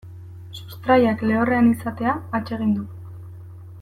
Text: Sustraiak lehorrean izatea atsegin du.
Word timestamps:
Sustraiak 0.59 1.21
lehorrean 1.31 1.69
izatea 1.73 2.17
atsegin 2.39 2.73
du. 2.79 2.87